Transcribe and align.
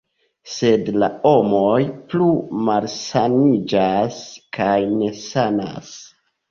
Sed 0.51 0.87
la 1.03 1.09
homoj 1.25 1.83
plu 2.13 2.31
malsaniĝas 2.71 4.21
kaj 4.61 4.77
nesanas. 4.99 5.99